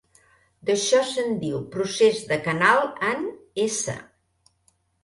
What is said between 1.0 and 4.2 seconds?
se'n diu procés de canal en s.